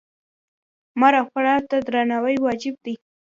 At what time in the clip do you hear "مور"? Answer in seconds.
0.99-1.13